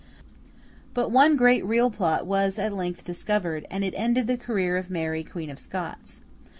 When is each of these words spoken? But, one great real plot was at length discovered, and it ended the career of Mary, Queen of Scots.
But, 0.95 1.09
one 1.11 1.35
great 1.37 1.63
real 1.63 1.91
plot 1.91 2.25
was 2.25 2.57
at 2.57 2.73
length 2.73 3.05
discovered, 3.05 3.67
and 3.69 3.83
it 3.83 3.93
ended 3.95 4.25
the 4.25 4.35
career 4.35 4.75
of 4.75 4.89
Mary, 4.89 5.23
Queen 5.23 5.51
of 5.51 5.59
Scots. 5.59 6.21